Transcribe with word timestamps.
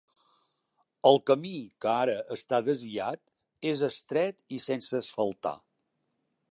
El 1.09 1.19
camí 1.29 1.51
que 1.85 1.91
ara 1.91 2.15
està 2.37 2.61
desviat 2.71 3.23
és 3.75 3.85
estret 3.91 4.41
i 4.59 4.63
sense 4.69 5.03
asfaltar. 5.05 5.59